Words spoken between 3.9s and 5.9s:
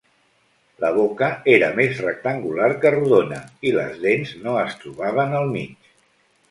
dents no es trobaven al mig.